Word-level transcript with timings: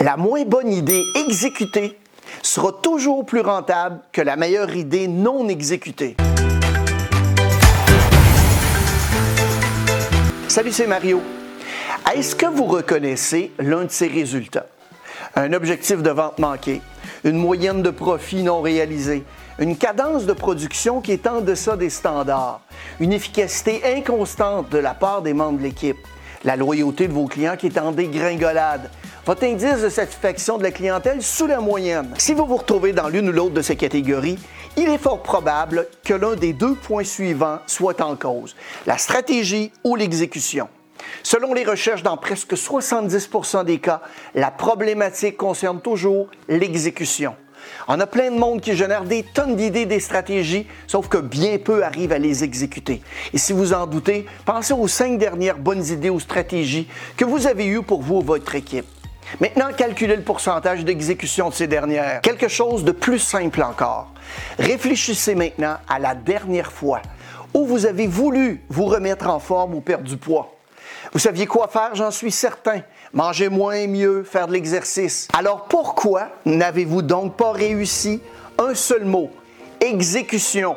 La 0.00 0.16
moins 0.16 0.44
bonne 0.44 0.72
idée 0.72 1.04
exécutée 1.14 1.98
sera 2.42 2.72
toujours 2.72 3.26
plus 3.26 3.40
rentable 3.40 4.00
que 4.10 4.22
la 4.22 4.36
meilleure 4.36 4.74
idée 4.74 5.06
non 5.06 5.48
exécutée. 5.48 6.16
Salut, 10.48 10.72
c'est 10.72 10.86
Mario. 10.86 11.20
Est-ce 12.16 12.34
que 12.34 12.46
vous 12.46 12.64
reconnaissez 12.64 13.52
l'un 13.58 13.84
de 13.84 13.90
ces 13.90 14.08
résultats? 14.08 14.66
Un 15.36 15.52
objectif 15.52 16.02
de 16.02 16.10
vente 16.10 16.38
manqué, 16.38 16.80
une 17.22 17.36
moyenne 17.36 17.82
de 17.82 17.90
profit 17.90 18.42
non 18.42 18.60
réalisée, 18.60 19.22
une 19.58 19.76
cadence 19.76 20.24
de 20.24 20.32
production 20.32 21.00
qui 21.00 21.12
est 21.12 21.26
en 21.26 21.42
deçà 21.42 21.76
des 21.76 21.90
standards, 21.90 22.62
une 22.98 23.12
efficacité 23.12 23.82
inconstante 23.96 24.68
de 24.70 24.78
la 24.78 24.94
part 24.94 25.22
des 25.22 25.34
membres 25.34 25.58
de 25.58 25.64
l'équipe, 25.64 25.98
la 26.44 26.56
loyauté 26.56 27.06
de 27.06 27.12
vos 27.12 27.26
clients 27.26 27.56
qui 27.56 27.66
est 27.66 27.78
en 27.78 27.92
dégringolade, 27.92 28.90
votre 29.24 29.44
indice 29.44 29.80
de 29.80 29.88
satisfaction 29.88 30.58
de 30.58 30.64
la 30.64 30.72
clientèle 30.72 31.22
sous 31.22 31.46
la 31.46 31.60
moyenne. 31.60 32.12
Si 32.18 32.34
vous 32.34 32.44
vous 32.44 32.56
retrouvez 32.56 32.92
dans 32.92 33.08
l'une 33.08 33.28
ou 33.28 33.32
l'autre 33.32 33.54
de 33.54 33.62
ces 33.62 33.76
catégories, 33.76 34.38
il 34.76 34.88
est 34.88 34.98
fort 34.98 35.22
probable 35.22 35.86
que 36.02 36.14
l'un 36.14 36.34
des 36.34 36.52
deux 36.52 36.74
points 36.74 37.04
suivants 37.04 37.58
soit 37.66 38.00
en 38.00 38.16
cause, 38.16 38.56
la 38.86 38.98
stratégie 38.98 39.70
ou 39.84 39.94
l'exécution. 39.94 40.68
Selon 41.22 41.54
les 41.54 41.64
recherches, 41.64 42.02
dans 42.02 42.16
presque 42.16 42.54
70% 42.54 43.64
des 43.64 43.78
cas, 43.78 44.00
la 44.34 44.50
problématique 44.50 45.36
concerne 45.36 45.80
toujours 45.80 46.28
l'exécution. 46.48 47.36
On 47.86 48.00
a 48.00 48.08
plein 48.08 48.32
de 48.32 48.38
monde 48.38 48.60
qui 48.60 48.76
génère 48.76 49.04
des 49.04 49.22
tonnes 49.22 49.54
d'idées, 49.54 49.86
des 49.86 50.00
stratégies, 50.00 50.66
sauf 50.88 51.06
que 51.06 51.18
bien 51.18 51.58
peu 51.58 51.84
arrivent 51.84 52.12
à 52.12 52.18
les 52.18 52.42
exécuter. 52.42 53.02
Et 53.32 53.38
si 53.38 53.52
vous 53.52 53.72
en 53.72 53.86
doutez, 53.86 54.26
pensez 54.44 54.72
aux 54.72 54.88
cinq 54.88 55.16
dernières 55.18 55.58
bonnes 55.58 55.84
idées 55.84 56.10
ou 56.10 56.18
stratégies 56.18 56.88
que 57.16 57.24
vous 57.24 57.46
avez 57.46 57.66
eues 57.66 57.82
pour 57.82 58.02
vous 58.02 58.16
ou 58.16 58.22
votre 58.22 58.56
équipe. 58.56 58.86
Maintenant, 59.40 59.72
calculez 59.76 60.16
le 60.16 60.22
pourcentage 60.22 60.84
d'exécution 60.84 61.48
de 61.48 61.54
ces 61.54 61.66
dernières. 61.66 62.20
Quelque 62.20 62.48
chose 62.48 62.84
de 62.84 62.92
plus 62.92 63.18
simple 63.18 63.62
encore. 63.62 64.12
Réfléchissez 64.58 65.34
maintenant 65.34 65.76
à 65.88 65.98
la 65.98 66.14
dernière 66.14 66.72
fois 66.72 67.02
où 67.54 67.66
vous 67.66 67.86
avez 67.86 68.06
voulu 68.06 68.62
vous 68.68 68.86
remettre 68.86 69.28
en 69.28 69.38
forme 69.38 69.74
ou 69.74 69.80
perdre 69.80 70.08
du 70.08 70.16
poids. 70.16 70.54
Vous 71.12 71.18
saviez 71.18 71.46
quoi 71.46 71.68
faire, 71.68 71.94
j'en 71.94 72.10
suis 72.10 72.32
certain. 72.32 72.80
Manger 73.12 73.48
moins 73.48 73.74
et 73.74 73.86
mieux, 73.86 74.24
faire 74.24 74.46
de 74.46 74.52
l'exercice. 74.52 75.28
Alors 75.36 75.64
pourquoi 75.64 76.28
n'avez-vous 76.46 77.02
donc 77.02 77.36
pas 77.36 77.52
réussi 77.52 78.22
un 78.58 78.74
seul 78.74 79.04
mot? 79.04 79.30
Exécution. 79.80 80.76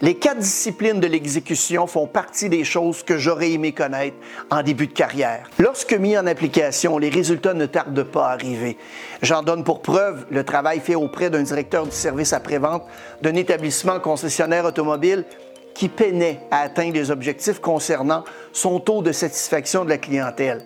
Les 0.00 0.14
quatre 0.14 0.38
disciplines 0.38 1.00
de 1.00 1.06
l'exécution 1.06 1.86
font 1.86 2.06
partie 2.06 2.48
des 2.48 2.64
choses 2.64 3.02
que 3.02 3.18
j'aurais 3.18 3.52
aimé 3.52 3.72
connaître 3.72 4.16
en 4.50 4.62
début 4.62 4.86
de 4.86 4.92
carrière. 4.92 5.48
Lorsque 5.58 5.92
mis 5.92 6.16
en 6.16 6.26
application, 6.26 6.98
les 6.98 7.08
résultats 7.08 7.54
ne 7.54 7.66
tardent 7.66 8.02
pas 8.04 8.28
à 8.28 8.32
arriver. 8.32 8.78
J'en 9.20 9.42
donne 9.42 9.64
pour 9.64 9.82
preuve 9.82 10.26
le 10.30 10.44
travail 10.44 10.80
fait 10.80 10.94
auprès 10.94 11.30
d'un 11.30 11.42
directeur 11.42 11.84
du 11.84 11.92
service 11.92 12.32
après-vente 12.32 12.84
d'un 13.20 13.34
établissement 13.34 14.00
concessionnaire 14.00 14.64
automobile 14.64 15.24
qui 15.74 15.88
peinait 15.88 16.40
à 16.50 16.60
atteindre 16.60 16.94
les 16.94 17.10
objectifs 17.10 17.60
concernant 17.60 18.24
son 18.52 18.80
taux 18.80 19.02
de 19.02 19.12
satisfaction 19.12 19.84
de 19.84 19.90
la 19.90 19.98
clientèle. 19.98 20.62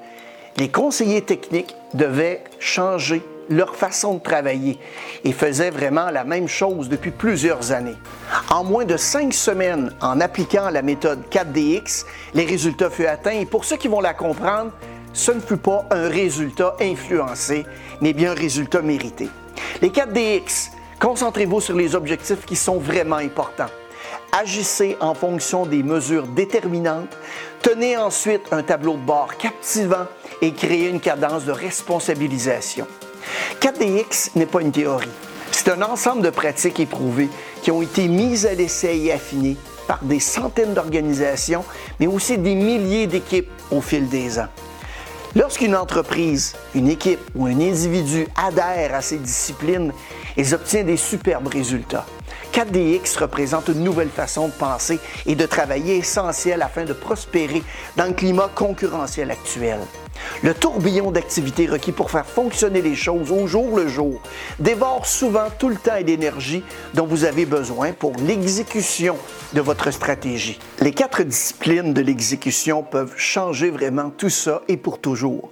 Les 0.56 0.68
conseillers 0.68 1.22
techniques 1.22 1.74
devaient 1.94 2.42
changer 2.58 3.22
leur 3.48 3.76
façon 3.76 4.14
de 4.14 4.22
travailler 4.22 4.78
et 5.24 5.32
faisaient 5.32 5.70
vraiment 5.70 6.10
la 6.10 6.24
même 6.24 6.48
chose 6.48 6.88
depuis 6.88 7.10
plusieurs 7.10 7.72
années. 7.72 7.96
En 8.50 8.64
moins 8.64 8.84
de 8.84 8.96
cinq 8.96 9.32
semaines, 9.32 9.92
en 10.00 10.20
appliquant 10.20 10.70
la 10.70 10.82
méthode 10.82 11.20
4DX, 11.30 12.04
les 12.34 12.44
résultats 12.44 12.90
furent 12.90 13.10
atteints 13.10 13.40
et 13.40 13.46
pour 13.46 13.64
ceux 13.64 13.76
qui 13.76 13.88
vont 13.88 14.00
la 14.00 14.14
comprendre, 14.14 14.72
ce 15.12 15.32
ne 15.32 15.40
fut 15.40 15.56
pas 15.56 15.84
un 15.90 16.08
résultat 16.08 16.76
influencé, 16.80 17.64
mais 18.00 18.12
bien 18.12 18.32
un 18.32 18.34
résultat 18.34 18.82
mérité. 18.82 19.28
Les 19.80 19.88
4DX, 19.88 20.70
concentrez-vous 21.00 21.60
sur 21.60 21.76
les 21.76 21.94
objectifs 21.94 22.44
qui 22.44 22.56
sont 22.56 22.78
vraiment 22.78 23.16
importants. 23.16 23.70
Agissez 24.32 24.96
en 25.00 25.14
fonction 25.14 25.64
des 25.64 25.82
mesures 25.82 26.26
déterminantes. 26.26 27.16
Tenez 27.62 27.96
ensuite 27.96 28.42
un 28.52 28.62
tableau 28.62 28.94
de 28.94 29.04
bord 29.04 29.36
captivant 29.38 30.06
et 30.42 30.52
créez 30.52 30.88
une 30.88 31.00
cadence 31.00 31.44
de 31.46 31.52
responsabilisation. 31.52 32.86
4DX 33.60 34.30
n'est 34.36 34.46
pas 34.46 34.60
une 34.60 34.72
théorie. 34.72 35.08
C'est 35.50 35.70
un 35.70 35.82
ensemble 35.82 36.22
de 36.22 36.30
pratiques 36.30 36.80
éprouvées 36.80 37.28
qui 37.62 37.70
ont 37.70 37.82
été 37.82 38.08
mises 38.08 38.46
à 38.46 38.54
l'essai 38.54 38.98
et 38.98 39.12
affinées 39.12 39.56
par 39.86 39.98
des 40.02 40.20
centaines 40.20 40.74
d'organisations, 40.74 41.64
mais 41.98 42.06
aussi 42.06 42.38
des 42.38 42.54
milliers 42.54 43.06
d'équipes 43.06 43.50
au 43.70 43.80
fil 43.80 44.08
des 44.08 44.38
ans. 44.38 44.48
Lorsqu'une 45.34 45.76
entreprise, 45.76 46.54
une 46.74 46.88
équipe 46.88 47.20
ou 47.34 47.46
un 47.46 47.60
individu 47.60 48.26
adhère 48.36 48.94
à 48.94 49.02
ces 49.02 49.18
disciplines, 49.18 49.92
ils 50.36 50.54
obtiennent 50.54 50.86
des 50.86 50.96
superbes 50.96 51.48
résultats. 51.48 52.06
4DX 52.52 53.18
représente 53.18 53.68
une 53.68 53.84
nouvelle 53.84 54.08
façon 54.08 54.48
de 54.48 54.52
penser 54.52 54.98
et 55.26 55.34
de 55.34 55.44
travailler 55.44 55.98
essentielle 55.98 56.62
afin 56.62 56.84
de 56.84 56.94
prospérer 56.94 57.62
dans 57.96 58.06
le 58.06 58.14
climat 58.14 58.50
concurrentiel 58.54 59.30
actuel. 59.30 59.78
Le 60.42 60.54
tourbillon 60.54 61.10
d'activités 61.10 61.66
requis 61.66 61.92
pour 61.92 62.10
faire 62.10 62.26
fonctionner 62.26 62.82
les 62.82 62.94
choses 62.94 63.30
au 63.30 63.46
jour 63.46 63.76
le 63.76 63.88
jour 63.88 64.20
dévore 64.58 65.06
souvent 65.06 65.46
tout 65.58 65.68
le 65.68 65.76
temps 65.76 65.96
et 65.96 66.04
l'énergie 66.04 66.62
dont 66.94 67.06
vous 67.06 67.24
avez 67.24 67.46
besoin 67.46 67.92
pour 67.92 68.12
l'exécution 68.26 69.16
de 69.52 69.60
votre 69.60 69.90
stratégie. 69.90 70.58
Les 70.80 70.92
quatre 70.92 71.22
disciplines 71.22 71.94
de 71.94 72.00
l'exécution 72.00 72.82
peuvent 72.82 73.14
changer 73.16 73.70
vraiment 73.70 74.10
tout 74.10 74.30
ça 74.30 74.62
et 74.68 74.76
pour 74.76 75.00
toujours. 75.00 75.50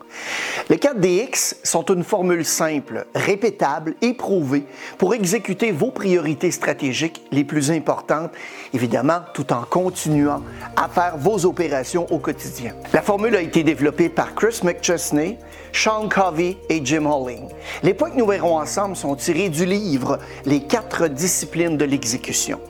Les 0.71 0.77
4DX 0.77 1.57
sont 1.63 1.85
une 1.87 2.05
formule 2.05 2.45
simple, 2.45 3.07
répétable, 3.15 3.95
éprouvée 4.01 4.65
pour 4.99 5.15
exécuter 5.15 5.73
vos 5.73 5.91
priorités 5.91 6.51
stratégiques 6.51 7.23
les 7.33 7.45
plus 7.45 7.71
importantes, 7.71 8.33
évidemment 8.73 9.21
tout 9.35 9.53
en 9.53 9.63
continuant 9.63 10.43
à 10.77 10.89
faire 10.89 11.17
vos 11.19 11.45
opérations 11.45 12.07
au 12.13 12.19
quotidien. 12.19 12.73
La 12.93 13.03
formule 13.03 13.37
a 13.37 13.43
été 13.43 13.63
développée 13.63 14.09
par 14.09 14.35
Chris 14.35 14.54
McChesney, 14.63 15.39
Sean 15.73 16.09
Covey 16.09 16.57
et 16.69 16.85
Jim 16.85 17.07
Holling. 17.07 17.49
Les 17.83 17.95
points 17.95 18.11
que 18.11 18.17
nous 18.17 18.27
verrons 18.27 18.59
ensemble 18.59 18.97
sont 18.97 19.17
tirés 19.17 19.49
du 19.49 19.65
livre 19.65 20.19
Les 20.45 20.63
quatre 20.63 21.09
disciplines 21.09 21.77
de 21.77 21.85
l'exécution. 21.85 22.61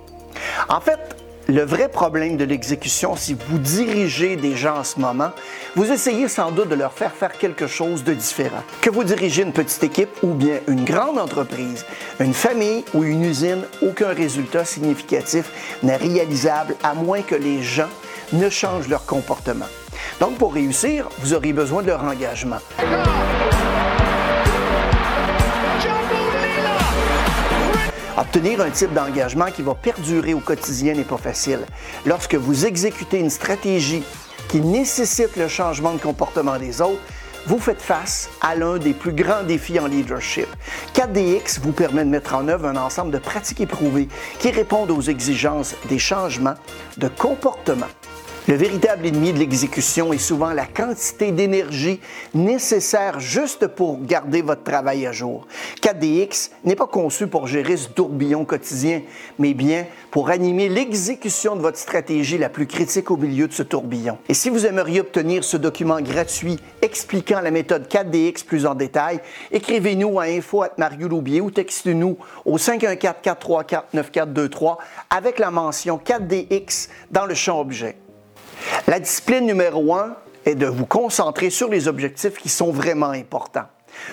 En 0.68 0.80
fait, 0.80 1.00
le 1.46 1.62
vrai 1.62 1.90
problème 1.90 2.38
de 2.38 2.44
l'exécution, 2.44 3.16
si 3.16 3.34
vous 3.34 3.58
dirigez 3.58 4.36
des 4.36 4.56
gens 4.56 4.78
en 4.78 4.84
ce 4.84 4.98
moment, 4.98 5.30
vous 5.76 5.92
essayez 5.92 6.26
sans 6.28 6.50
doute 6.50 6.70
de 6.70 6.74
leur 6.74 6.94
faire 6.94 7.12
faire 7.12 7.32
quelque 7.32 7.66
chose 7.66 8.02
de 8.02 8.14
différent. 8.14 8.62
Que 8.80 8.88
vous 8.88 9.04
dirigez 9.04 9.42
une 9.42 9.52
petite 9.52 9.84
équipe 9.84 10.08
ou 10.22 10.28
bien 10.28 10.60
une 10.68 10.84
grande 10.84 11.18
entreprise, 11.18 11.84
une 12.18 12.32
famille 12.32 12.84
ou 12.94 13.04
une 13.04 13.24
usine, 13.24 13.64
aucun 13.82 14.14
résultat 14.14 14.64
significatif 14.64 15.78
n'est 15.82 15.96
réalisable 15.96 16.76
à 16.82 16.94
moins 16.94 17.20
que 17.20 17.34
les 17.34 17.62
gens 17.62 17.90
ne 18.32 18.48
changent 18.48 18.88
leur 18.88 19.04
comportement. 19.04 19.66
Donc, 20.20 20.38
pour 20.38 20.54
réussir, 20.54 21.08
vous 21.18 21.34
aurez 21.34 21.52
besoin 21.52 21.82
de 21.82 21.88
leur 21.88 22.02
engagement. 22.02 22.60
Obtenir 28.16 28.60
un 28.60 28.70
type 28.70 28.92
d'engagement 28.92 29.46
qui 29.46 29.62
va 29.62 29.74
perdurer 29.74 30.34
au 30.34 30.38
quotidien 30.38 30.94
n'est 30.94 31.02
pas 31.02 31.16
facile. 31.16 31.60
Lorsque 32.06 32.36
vous 32.36 32.64
exécutez 32.64 33.18
une 33.18 33.30
stratégie 33.30 34.04
qui 34.48 34.60
nécessite 34.60 35.36
le 35.36 35.48
changement 35.48 35.92
de 35.92 35.98
comportement 35.98 36.56
des 36.58 36.80
autres, 36.80 37.00
vous 37.46 37.58
faites 37.58 37.82
face 37.82 38.30
à 38.40 38.54
l'un 38.54 38.78
des 38.78 38.94
plus 38.94 39.12
grands 39.12 39.42
défis 39.42 39.78
en 39.78 39.86
leadership. 39.86 40.46
4DX 40.94 41.60
vous 41.60 41.72
permet 41.72 42.04
de 42.04 42.08
mettre 42.08 42.34
en 42.34 42.48
œuvre 42.48 42.66
un 42.66 42.76
ensemble 42.76 43.10
de 43.10 43.18
pratiques 43.18 43.60
éprouvées 43.60 44.08
qui 44.38 44.50
répondent 44.50 44.92
aux 44.92 45.02
exigences 45.02 45.74
des 45.88 45.98
changements 45.98 46.54
de 46.96 47.08
comportement. 47.08 47.88
Le 48.46 48.56
véritable 48.56 49.06
ennemi 49.06 49.32
de 49.32 49.38
l'exécution 49.38 50.12
est 50.12 50.18
souvent 50.18 50.52
la 50.52 50.66
quantité 50.66 51.32
d'énergie 51.32 51.98
nécessaire 52.34 53.18
juste 53.18 53.68
pour 53.68 54.02
garder 54.02 54.42
votre 54.42 54.62
travail 54.62 55.06
à 55.06 55.12
jour. 55.12 55.46
4DX 55.80 56.50
n'est 56.64 56.76
pas 56.76 56.86
conçu 56.86 57.26
pour 57.26 57.46
gérer 57.46 57.78
ce 57.78 57.88
tourbillon 57.88 58.44
quotidien, 58.44 59.00
mais 59.38 59.54
bien 59.54 59.86
pour 60.10 60.28
animer 60.28 60.68
l'exécution 60.68 61.56
de 61.56 61.62
votre 61.62 61.78
stratégie 61.78 62.36
la 62.36 62.50
plus 62.50 62.66
critique 62.66 63.10
au 63.10 63.16
milieu 63.16 63.48
de 63.48 63.54
ce 63.54 63.62
tourbillon. 63.62 64.18
Et 64.28 64.34
si 64.34 64.50
vous 64.50 64.66
aimeriez 64.66 65.00
obtenir 65.00 65.42
ce 65.42 65.56
document 65.56 66.02
gratuit 66.02 66.58
expliquant 66.82 67.40
la 67.40 67.50
méthode 67.50 67.88
4DX 67.88 68.44
plus 68.44 68.66
en 68.66 68.74
détail, 68.74 69.20
écrivez-nous 69.52 70.20
à 70.20 70.24
info 70.24 70.64
ou 70.64 71.50
textez-nous 71.50 72.18
au 72.44 72.58
514-434-9423 72.58 74.76
avec 75.08 75.38
la 75.38 75.50
mention 75.50 75.96
4DX 75.96 76.90
dans 77.10 77.24
le 77.24 77.34
champ 77.34 77.58
objet. 77.58 77.96
La 78.86 79.00
discipline 79.00 79.46
numéro 79.46 79.94
un 79.94 80.16
est 80.44 80.54
de 80.54 80.66
vous 80.66 80.86
concentrer 80.86 81.50
sur 81.50 81.68
les 81.68 81.88
objectifs 81.88 82.38
qui 82.38 82.48
sont 82.48 82.70
vraiment 82.70 83.10
importants. 83.10 83.68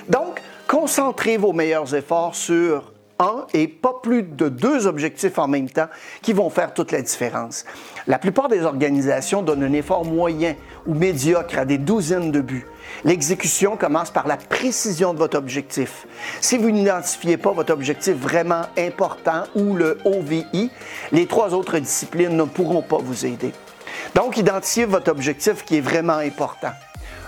Donc, 0.07 0.41
concentrez 0.67 1.37
vos 1.37 1.53
meilleurs 1.53 1.93
efforts 1.95 2.35
sur 2.35 2.93
un 3.21 3.45
et 3.53 3.67
pas 3.67 3.99
plus 4.01 4.23
de 4.23 4.49
deux 4.49 4.87
objectifs 4.87 5.37
en 5.37 5.47
même 5.47 5.69
temps 5.69 5.87
qui 6.21 6.33
vont 6.33 6.49
faire 6.49 6.73
toute 6.73 6.91
la 6.91 7.01
différence. 7.01 7.65
La 8.07 8.17
plupart 8.17 8.47
des 8.47 8.63
organisations 8.63 9.43
donnent 9.43 9.63
un 9.63 9.73
effort 9.73 10.05
moyen 10.05 10.55
ou 10.87 10.95
médiocre 10.95 11.59
à 11.59 11.65
des 11.65 11.77
douzaines 11.77 12.31
de 12.31 12.41
buts. 12.41 12.65
L'exécution 13.03 13.77
commence 13.77 14.09
par 14.09 14.27
la 14.27 14.37
précision 14.37 15.13
de 15.13 15.19
votre 15.19 15.37
objectif. 15.37 16.07
Si 16.41 16.57
vous 16.57 16.71
n'identifiez 16.71 17.37
pas 17.37 17.51
votre 17.51 17.73
objectif 17.73 18.15
vraiment 18.15 18.63
important 18.77 19.43
ou 19.55 19.75
le 19.75 19.99
OVI, 20.03 20.71
les 21.11 21.27
trois 21.27 21.53
autres 21.53 21.77
disciplines 21.77 22.35
ne 22.35 22.43
pourront 22.43 22.81
pas 22.81 22.97
vous 22.97 23.25
aider. 23.25 23.53
Donc, 24.15 24.37
identifiez 24.37 24.85
votre 24.85 25.09
objectif 25.11 25.63
qui 25.63 25.77
est 25.77 25.81
vraiment 25.81 26.17
important. 26.17 26.71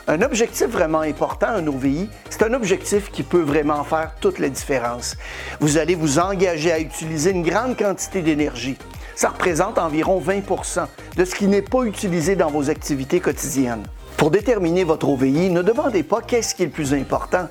Un 0.08 0.22
objectif 0.22 0.68
vraiment 0.68 1.00
important, 1.00 1.48
un 1.48 1.66
OVI, 1.66 2.10
c'est 2.30 2.44
un 2.44 2.54
objectif 2.54 3.10
qui 3.10 3.24
peut 3.24 3.42
vraiment 3.42 3.86
faire 3.86 4.16
toute 4.20 4.38
la 4.38 4.50
différence. 4.50 5.16
Vous 5.62 5.78
allez 5.78 5.96
vous 5.96 6.20
engager 6.20 6.74
à 6.74 6.80
utiliser 6.80 7.32
une 7.32 7.44
grande 7.44 7.78
quantité 7.78 8.22
d'énergie. 8.22 8.78
Ça 9.16 9.30
représente 9.30 9.78
environ 9.78 10.20
20% 10.20 10.88
de 11.16 11.24
ce 11.24 11.36
qui 11.36 11.48
n'est 11.48 11.62
pas 11.62 11.84
utilisé 11.84 12.36
dans 12.36 12.50
vos 12.50 12.70
activités 12.70 13.22
quotidiennes. 13.22 13.84
Pour 14.18 14.30
déterminer 14.30 14.84
votre 14.84 15.08
OVI, 15.08 15.50
ne 15.50 15.62
demandez 15.62 16.04
pas 16.04 16.22
qu'est-ce 16.22 16.54
qui 16.54 16.64
est 16.64 16.68
le 16.68 16.72
plus 16.72 16.94
important. 16.94 17.48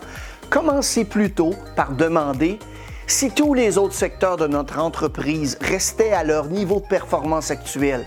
Commencez 0.50 1.06
plutôt 1.06 1.55
par 1.75 1.93
demander 1.93 2.58
si 3.06 3.31
tous 3.31 3.55
les 3.55 3.78
autres 3.78 3.94
secteurs 3.94 4.37
de 4.37 4.46
notre 4.46 4.78
entreprise 4.78 5.58
restaient 5.61 6.12
à 6.12 6.25
leur 6.25 6.46
niveau 6.46 6.81
de 6.81 6.87
performance 6.87 7.50
actuel, 7.50 8.05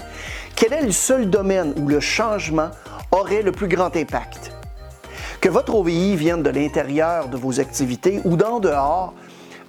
quel 0.56 0.74
est 0.74 0.82
le 0.82 0.92
seul 0.92 1.30
domaine 1.30 1.74
où 1.78 1.88
le 1.88 2.00
changement 2.00 2.72
aurait 3.12 3.42
le 3.42 3.52
plus 3.52 3.68
grand 3.68 3.96
impact? 3.96 4.52
Que 5.42 5.50
votre 5.50 5.76
OVI 5.76 6.16
vienne 6.16 6.44
de 6.44 6.50
l'intérieur 6.50 7.28
de 7.28 7.38
vos 7.38 7.60
activités 7.60 8.22
ou 8.24 8.38
d'en 8.38 8.60
dehors, 8.60 9.14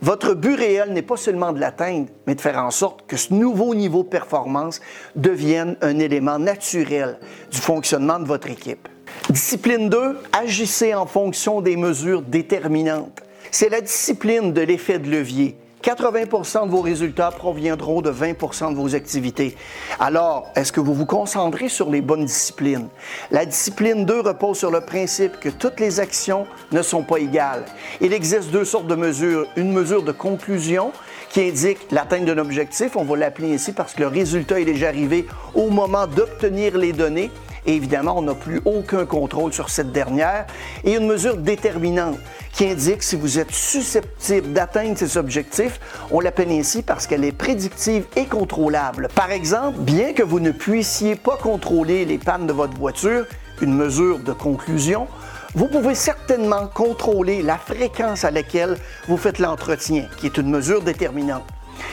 votre 0.00 0.34
but 0.34 0.54
réel 0.54 0.92
n'est 0.92 1.02
pas 1.02 1.16
seulement 1.16 1.52
de 1.52 1.58
l'atteindre, 1.58 2.08
mais 2.26 2.34
de 2.34 2.40
faire 2.40 2.58
en 2.58 2.70
sorte 2.70 3.04
que 3.06 3.16
ce 3.16 3.34
nouveau 3.34 3.74
niveau 3.74 4.04
de 4.04 4.08
performance 4.08 4.80
devienne 5.16 5.76
un 5.80 5.98
élément 5.98 6.38
naturel 6.38 7.18
du 7.50 7.58
fonctionnement 7.58 8.18
de 8.18 8.26
votre 8.26 8.48
équipe. 8.48 8.88
Discipline 9.30 9.88
2, 9.88 10.18
agissez 10.32 10.94
en 10.94 11.06
fonction 11.06 11.60
des 11.60 11.76
mesures 11.76 12.22
déterminantes. 12.22 13.22
C'est 13.50 13.70
la 13.70 13.80
discipline 13.80 14.52
de 14.52 14.60
l'effet 14.60 14.98
de 14.98 15.10
levier. 15.10 15.56
80% 15.86 16.66
de 16.66 16.70
vos 16.72 16.80
résultats 16.80 17.30
proviendront 17.30 18.00
de 18.00 18.10
20% 18.10 18.70
de 18.70 18.76
vos 18.76 18.96
activités. 18.96 19.56
Alors, 20.00 20.50
est-ce 20.56 20.72
que 20.72 20.80
vous 20.80 20.94
vous 20.94 21.06
concentrez 21.06 21.68
sur 21.68 21.90
les 21.90 22.00
bonnes 22.00 22.24
disciplines? 22.24 22.88
La 23.30 23.46
discipline 23.46 24.04
2 24.04 24.18
repose 24.18 24.58
sur 24.58 24.72
le 24.72 24.80
principe 24.80 25.38
que 25.38 25.48
toutes 25.48 25.78
les 25.78 26.00
actions 26.00 26.48
ne 26.72 26.82
sont 26.82 27.04
pas 27.04 27.18
égales. 27.18 27.64
Il 28.00 28.12
existe 28.12 28.50
deux 28.50 28.64
sortes 28.64 28.88
de 28.88 28.96
mesures. 28.96 29.46
Une 29.54 29.72
mesure 29.72 30.02
de 30.02 30.10
conclusion 30.10 30.90
qui 31.30 31.42
indique 31.42 31.78
l'atteinte 31.92 32.24
d'un 32.24 32.38
objectif, 32.38 32.96
on 32.96 33.04
va 33.04 33.16
l'appeler 33.16 33.54
ici 33.54 33.72
parce 33.72 33.94
que 33.94 34.00
le 34.00 34.08
résultat 34.08 34.58
est 34.58 34.64
déjà 34.64 34.88
arrivé 34.88 35.28
au 35.54 35.70
moment 35.70 36.08
d'obtenir 36.08 36.76
les 36.76 36.92
données. 36.92 37.30
Évidemment, 37.66 38.18
on 38.18 38.22
n'a 38.22 38.34
plus 38.34 38.60
aucun 38.64 39.04
contrôle 39.04 39.52
sur 39.52 39.70
cette 39.70 39.92
dernière. 39.92 40.46
Et 40.84 40.94
une 40.94 41.06
mesure 41.06 41.36
déterminante 41.36 42.18
qui 42.52 42.66
indique 42.66 43.02
si 43.02 43.16
vous 43.16 43.38
êtes 43.38 43.52
susceptible 43.52 44.52
d'atteindre 44.52 44.96
ces 44.96 45.16
objectifs. 45.16 45.80
On 46.10 46.20
l'appelle 46.20 46.50
ainsi 46.50 46.82
parce 46.82 47.06
qu'elle 47.06 47.24
est 47.24 47.32
prédictive 47.32 48.04
et 48.16 48.24
contrôlable. 48.24 49.08
Par 49.14 49.30
exemple, 49.30 49.78
bien 49.80 50.12
que 50.12 50.22
vous 50.22 50.40
ne 50.40 50.52
puissiez 50.52 51.16
pas 51.16 51.36
contrôler 51.36 52.04
les 52.04 52.18
pannes 52.18 52.46
de 52.46 52.52
votre 52.52 52.76
voiture, 52.76 53.26
une 53.60 53.74
mesure 53.74 54.20
de 54.20 54.32
conclusion, 54.32 55.06
vous 55.54 55.68
pouvez 55.68 55.94
certainement 55.94 56.66
contrôler 56.66 57.42
la 57.42 57.56
fréquence 57.56 58.24
à 58.24 58.30
laquelle 58.30 58.76
vous 59.08 59.16
faites 59.16 59.38
l'entretien, 59.38 60.06
qui 60.18 60.26
est 60.26 60.36
une 60.36 60.50
mesure 60.50 60.82
déterminante. 60.82 61.44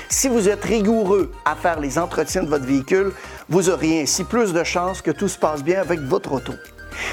Si 0.09 0.27
vous 0.27 0.49
êtes 0.49 0.63
rigoureux 0.63 1.31
à 1.45 1.55
faire 1.55 1.79
les 1.79 1.97
entretiens 1.97 2.43
de 2.43 2.49
votre 2.49 2.65
véhicule, 2.65 3.11
vous 3.49 3.69
aurez 3.69 4.01
ainsi 4.01 4.23
plus 4.23 4.53
de 4.53 4.63
chances 4.63 5.01
que 5.01 5.11
tout 5.11 5.27
se 5.27 5.37
passe 5.37 5.63
bien 5.63 5.81
avec 5.81 5.99
votre 5.99 6.33
auto. 6.33 6.53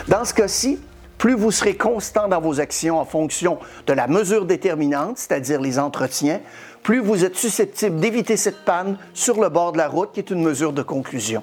Dans 0.09 0.25
ce 0.25 0.35
cas-ci, 0.35 0.79
plus 1.19 1.35
vous 1.35 1.51
serez 1.51 1.77
constant 1.77 2.29
dans 2.29 2.41
vos 2.41 2.61
actions 2.61 2.99
en 2.99 3.05
fonction 3.05 3.59
de 3.87 3.93
la 3.93 4.07
mesure 4.07 4.47
déterminante, 4.47 5.19
c'est-à-dire 5.19 5.61
les 5.61 5.79
entretiens, 5.79 6.41
plus 6.83 7.01
vous 7.01 7.25
êtes 7.25 7.37
susceptible 7.37 8.01
d'éviter 8.01 8.37
cette 8.37 8.65
panne 8.65 8.97
sur 9.13 9.41
le 9.41 9.51
bord 9.51 9.73
de 9.73 9.79
la 9.79 9.89
route, 9.89 10.13
qui 10.13 10.21
est 10.21 10.31
une 10.31 10.43
mesure 10.43 10.73
de 10.73 10.83
conclusion. 10.83 11.43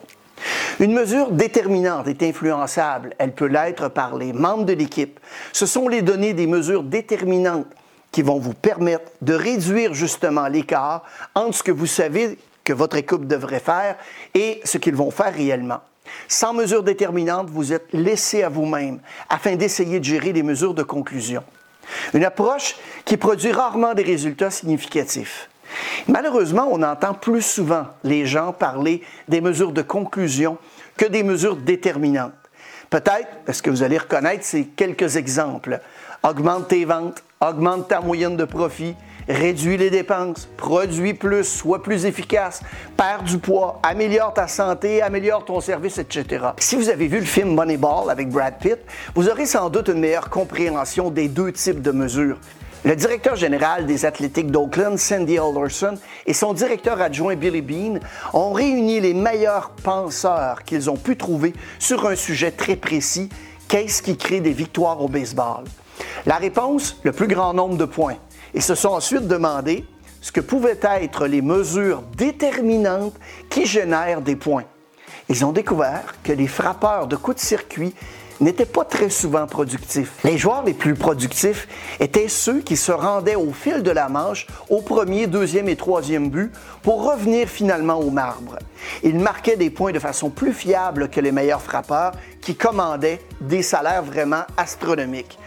Une 0.79 0.94
mesure 0.94 1.31
déterminante 1.31 2.07
est 2.07 2.24
influençable. 2.24 3.15
Elle 3.18 3.33
peut 3.33 3.47
l'être 3.47 3.89
par 3.89 4.15
les 4.15 4.33
membres 4.33 4.65
de 4.65 4.74
l'équipe. 4.74 5.19
Ce 5.53 5.65
sont 5.65 5.88
les 5.88 6.01
données 6.01 6.33
des 6.33 6.47
mesures 6.47 6.83
déterminantes 6.83 7.65
qui 8.18 8.24
vont 8.24 8.40
vous 8.40 8.56
permettre 8.56 9.12
de 9.22 9.36
réduire 9.36 9.94
justement 9.94 10.48
l'écart 10.48 11.04
entre 11.36 11.56
ce 11.56 11.62
que 11.62 11.72
vous 11.72 11.86
savez 11.86 12.40
que 12.64 12.74
votre 12.74 12.96
équipe 12.96 13.28
devrait 13.28 13.60
faire 13.60 13.96
et 14.34 14.60
ce 14.64 14.80
qu'ils 14.80 14.96
vont 14.96 15.12
faire 15.12 15.31
réellement. 15.31 15.81
Sans 16.28 16.52
mesures 16.52 16.81
déterminantes, 16.81 17.52
vous 17.52 17.74
êtes 17.74 17.86
laissé 17.94 18.42
à 18.42 18.50
vous-même 18.50 18.98
afin 19.30 19.56
d'essayer 19.56 20.00
de 20.00 20.04
gérer 20.04 20.34
les 20.34 20.42
mesures 20.42 20.74
de 20.74 20.81
conclusion. 20.81 21.44
Une 22.16 22.25
approche 22.25 22.75
qui 23.06 23.18
produit 23.18 23.52
rarement 23.52 23.94
des 23.94 24.02
résultats 24.02 24.50
significatifs. 24.50 25.48
Malheureusement, 26.08 26.68
on 26.72 26.81
entend 26.81 27.13
plus 27.13 27.44
souvent 27.44 27.86
les 28.04 28.25
gens 28.25 28.52
parler 28.52 29.04
des 29.28 29.42
mesures 29.42 29.74
de 29.74 29.84
conclusion 29.84 30.58
que 30.98 31.06
des 31.06 31.22
mesures 31.22 31.56
déterminantes. 31.56 32.34
Peut-être, 32.90 33.54
ce 33.54 33.62
que 33.62 33.70
vous 33.70 33.84
allez 33.84 34.00
reconnaître, 34.00 34.44
c'est 34.44 34.63
quelques 34.63 35.18
exemples? 35.18 35.81
Augmente 36.24 36.70
tes 36.70 36.84
ventes, 36.84 37.22
augmente 37.39 37.88
ta 37.88 38.01
moyenne 38.01 38.36
de 38.36 38.45
profit, 38.45 38.95
réduis 39.28 39.78
les 39.78 39.89
dépenses, 39.89 40.48
produis 40.57 41.13
plus, 41.13 41.44
sois 41.44 41.84
plus 41.84 42.06
efficace, 42.06 42.62
perds 42.95 43.24
du 43.24 43.38
poids, 43.38 43.80
améliore 43.84 44.34
ta 44.34 44.48
santé, 44.48 45.01
améliore 45.01 45.45
ton 45.45 45.60
service, 45.60 45.98
etc. 45.98 46.48
Si 46.60 46.75
vous 46.75 46.89
avez 46.89 47.07
vu 47.07 47.19
le 47.19 47.25
film 47.25 47.54
Moneyball 47.54 48.10
avec 48.10 48.30
Brad 48.30 48.57
Pitt, 48.60 48.80
vous 49.16 49.30
aurez 49.30 49.45
sans 49.45 49.69
doute 49.69 49.89
une 49.89 50.00
meilleure 50.00 50.30
compréhension 50.30 51.10
des 51.10 51.28
deux 51.28 51.51
types 51.51 51.81
de 51.81 51.92
mesures. 51.92 52.39
Le 52.86 52.95
directeur 52.95 53.36
général 53.36 53.86
des 53.86 54.06
athlétiques 54.06 54.50
d'Oakland, 54.50 54.98
Sandy 54.98 55.38
Alderson, 55.38 55.95
et 56.25 56.34
son 56.34 56.54
directeur 56.54 57.01
adjoint 57.01 57.36
Billy 57.36 57.62
Bean 57.62 58.00
ont 58.34 58.54
réuni 58.54 59.00
les 59.01 59.13
meilleurs 59.13 59.72
penseurs 59.84 60.63
qu'ils 60.63 60.89
ont 60.89 60.95
pu 60.95 61.18
trouver 61.18 61.54
sur 61.80 62.07
un 62.07 62.16
sujet 62.16 62.51
très 62.51 62.75
précis, 62.75 63.30
qu'est-ce 63.68 64.01
qui 64.01 64.16
crée 64.16 64.39
des 64.39 64.54
victoires 64.54 65.01
au 65.01 65.10
baseball? 65.10 65.66
La 66.26 66.36
réponse, 66.36 66.98
le 67.04 67.12
plus 67.12 67.28
grand 67.28 67.54
nombre 67.54 67.78
de 67.78 67.86
points 67.86 68.18
et 68.54 68.62
se 68.62 68.76
sont 68.76 68.90
ensuite 68.90 69.28
demandé 69.28 69.86
ce 70.22 70.32
que 70.32 70.42
pouvaient 70.42 70.80
être 70.82 71.28
les 71.28 71.42
mesures 71.42 72.02
déterminantes 72.16 73.16
qui 73.50 73.66
génèrent 73.66 74.22
des 74.22 74.36
points. 74.36 74.66
Ils 75.30 75.46
ont 75.46 75.52
découvert 75.52 76.16
que 76.24 76.32
les 76.32 76.48
frappeurs 76.48 77.08
de 77.08 77.16
coups 77.16 77.38
de 77.38 77.42
circuit 77.42 77.94
n'étaient 78.40 78.66
pas 78.66 78.86
très 78.86 79.10
souvent 79.10 79.48
productifs. 79.48 80.14
Les 80.24 80.38
joueurs 80.38 80.64
les 80.64 80.74
plus 80.74 80.94
productifs 80.94 81.68
étaient 82.00 82.27
ceux 82.27 82.60
qui 82.60 82.77
se 82.77 82.92
rendaient 82.92 83.36
au 83.36 83.51
fil 83.51 83.84
de 83.84 83.92
la 83.92 84.10
manche 84.10 84.48
au 84.70 84.82
premier, 84.82 85.27
deuxième 85.27 85.70
et 85.70 85.75
troisième 85.75 86.30
but 86.30 86.51
pour 86.84 87.04
revenir 87.10 87.48
finalement 87.48 88.00
au 88.00 88.10
marbre. 88.10 88.58
Ils 89.04 89.20
marquaient 89.20 89.58
des 89.58 89.70
points 89.70 89.92
de 89.92 90.00
façon 90.00 90.30
plus 90.30 90.54
fiable 90.54 91.10
que 91.10 91.20
les 91.20 91.32
meilleurs 91.32 91.62
frappeurs 91.62 92.13
qui 92.42 92.56
commandaient 92.56 93.20
des 93.42 93.63
salaires 93.63 94.04
vraiment 94.04 94.44
astronomiques. 94.56 95.38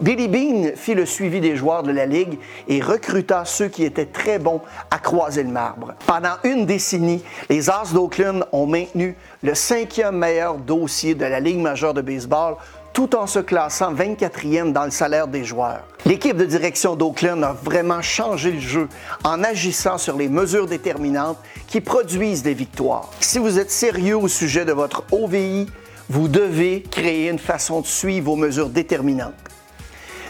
Billy 0.00 0.28
Bean 0.28 0.70
fit 0.76 0.94
le 0.94 1.04
suivi 1.04 1.40
des 1.40 1.56
joueurs 1.56 1.82
de 1.82 1.92
la 1.92 2.06
Ligue 2.06 2.38
et 2.68 2.80
recruta 2.80 3.44
ceux 3.44 3.68
qui 3.68 3.84
étaient 3.84 4.06
très 4.06 4.38
bons 4.38 4.62
à 4.90 4.98
croiser 4.98 5.42
le 5.42 5.50
marbre. 5.50 5.92
Pendant 6.06 6.36
une 6.42 6.64
décennie, 6.64 7.22
les 7.50 7.68
As 7.68 7.92
d'Oakland 7.92 8.46
ont 8.52 8.66
maintenu 8.66 9.14
le 9.42 9.54
cinquième 9.54 10.16
meilleur 10.16 10.54
dossier 10.56 11.14
de 11.14 11.26
la 11.26 11.38
Ligue 11.38 11.58
majeure 11.58 11.92
de 11.92 12.00
baseball 12.00 12.56
tout 12.94 13.14
en 13.14 13.26
se 13.26 13.40
classant 13.40 13.92
24e 13.92 14.72
dans 14.72 14.84
le 14.84 14.90
salaire 14.90 15.28
des 15.28 15.44
joueurs. 15.44 15.86
L'équipe 16.06 16.36
de 16.36 16.46
direction 16.46 16.96
d'Oakland 16.96 17.44
a 17.44 17.52
vraiment 17.52 18.00
changé 18.00 18.52
le 18.52 18.60
jeu 18.60 18.88
en 19.22 19.44
agissant 19.44 19.98
sur 19.98 20.16
les 20.16 20.30
mesures 20.30 20.66
déterminantes 20.66 21.38
qui 21.68 21.82
produisent 21.82 22.42
des 22.42 22.54
victoires. 22.54 23.10
Si 23.20 23.38
vous 23.38 23.58
êtes 23.58 23.70
sérieux 23.70 24.16
au 24.16 24.28
sujet 24.28 24.64
de 24.64 24.72
votre 24.72 25.04
OVI, 25.12 25.66
vous 26.08 26.26
devez 26.26 26.82
créer 26.90 27.28
une 27.28 27.38
façon 27.38 27.82
de 27.82 27.86
suivre 27.86 28.30
vos 28.30 28.36
mesures 28.36 28.70
déterminantes. 28.70 29.49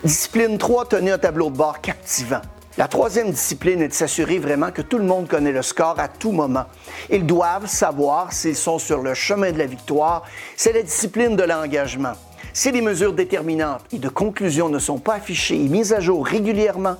Discipline 0.02 0.56
3, 0.56 0.86
tenir 0.86 1.14
un 1.16 1.18
tableau 1.18 1.50
de 1.50 1.56
bord 1.56 1.82
captivant. 1.82 2.40
La 2.78 2.88
troisième 2.88 3.30
discipline 3.30 3.82
est 3.82 3.88
de 3.88 3.92
s'assurer 3.92 4.38
vraiment 4.38 4.70
que 4.70 4.80
tout 4.80 4.96
le 4.96 5.04
monde 5.04 5.28
connaît 5.28 5.52
le 5.52 5.60
score 5.60 6.00
à 6.00 6.08
tout 6.08 6.32
moment. 6.32 6.64
Ils 7.10 7.26
doivent 7.26 7.66
savoir 7.66 8.32
s'ils 8.32 8.56
sont 8.56 8.78
sur 8.78 9.02
le 9.02 9.12
chemin 9.12 9.52
de 9.52 9.58
la 9.58 9.66
victoire. 9.66 10.22
C'est 10.56 10.72
la 10.72 10.82
discipline 10.82 11.36
de 11.36 11.42
l'engagement. 11.42 12.14
Si 12.54 12.72
les 12.72 12.80
mesures 12.80 13.12
déterminantes 13.12 13.82
et 13.92 13.98
de 13.98 14.08
conclusion 14.08 14.70
ne 14.70 14.78
sont 14.78 14.98
pas 14.98 15.16
affichées 15.16 15.56
et 15.56 15.68
mises 15.68 15.92
à 15.92 16.00
jour 16.00 16.26
régulièrement, 16.26 16.96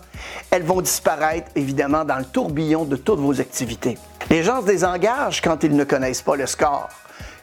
elles 0.50 0.64
vont 0.64 0.82
disparaître 0.82 1.50
évidemment 1.56 2.04
dans 2.04 2.18
le 2.18 2.26
tourbillon 2.26 2.84
de 2.84 2.96
toutes 2.96 3.20
vos 3.20 3.40
activités. 3.40 3.96
Les 4.28 4.42
gens 4.42 4.60
se 4.60 4.66
désengagent 4.66 5.40
quand 5.40 5.64
ils 5.64 5.74
ne 5.74 5.84
connaissent 5.84 6.20
pas 6.20 6.36
le 6.36 6.46
score. 6.46 6.90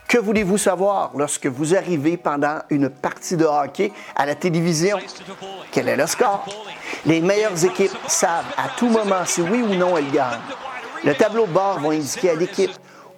Que 0.07 0.17
voulez-vous 0.17 0.57
savoir 0.57 1.11
lorsque 1.17 1.47
vous 1.47 1.75
arrivez 1.75 2.15
pendant 2.15 2.59
une 2.69 2.89
partie 2.89 3.35
de 3.35 3.43
hockey 3.43 3.91
à 4.15 4.25
la 4.25 4.35
télévision? 4.35 4.97
Quel 5.69 5.89
est 5.89 5.97
le 5.97 6.07
score? 6.07 6.45
Les 7.05 7.19
meilleures 7.19 7.65
équipes 7.65 7.91
savent 8.07 8.45
à 8.55 8.69
tout 8.77 8.87
moment 8.87 9.25
si 9.25 9.41
oui 9.41 9.61
ou 9.61 9.75
non 9.75 9.97
elles 9.97 10.09
gagnent. 10.09 10.39
Le 11.03 11.13
tableau 11.13 11.45
de 11.45 11.51
bord 11.51 11.81
va 11.81 11.89
indiquer 11.89 12.29
à 12.29 12.35
l'équipe 12.35 12.71